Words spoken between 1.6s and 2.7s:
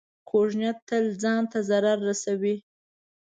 ضرر رسوي